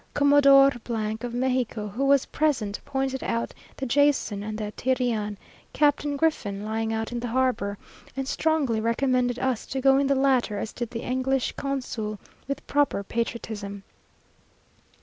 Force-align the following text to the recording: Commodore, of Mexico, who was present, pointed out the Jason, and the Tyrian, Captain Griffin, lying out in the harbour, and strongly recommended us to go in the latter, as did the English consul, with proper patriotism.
Commodore, 0.15 0.71
of 0.87 1.31
Mexico, 1.35 1.87
who 1.89 2.05
was 2.05 2.25
present, 2.25 2.79
pointed 2.85 3.23
out 3.23 3.53
the 3.77 3.85
Jason, 3.85 4.41
and 4.41 4.57
the 4.57 4.71
Tyrian, 4.71 5.37
Captain 5.73 6.17
Griffin, 6.17 6.65
lying 6.65 6.91
out 6.91 7.11
in 7.11 7.19
the 7.19 7.27
harbour, 7.27 7.77
and 8.17 8.27
strongly 8.27 8.79
recommended 8.81 9.37
us 9.37 9.67
to 9.67 9.79
go 9.79 9.99
in 9.99 10.07
the 10.07 10.15
latter, 10.15 10.57
as 10.57 10.73
did 10.73 10.89
the 10.89 11.03
English 11.03 11.51
consul, 11.51 12.17
with 12.47 12.65
proper 12.65 13.03
patriotism. 13.03 13.83